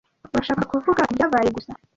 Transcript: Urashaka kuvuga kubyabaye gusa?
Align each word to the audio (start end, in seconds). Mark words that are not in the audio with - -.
Urashaka 0.33 0.63
kuvuga 0.71 1.01
kubyabaye 1.07 1.49
gusa? 1.55 1.71